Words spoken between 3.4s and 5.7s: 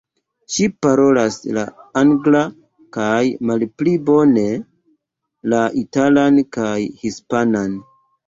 malpli bone, la